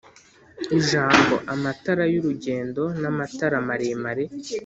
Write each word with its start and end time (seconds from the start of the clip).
Ijambo 0.77 1.33
“Amatara 1.53 2.03
y'urugendo 2.13 2.83
n’amatara 3.01 3.57
maremare 3.67 4.25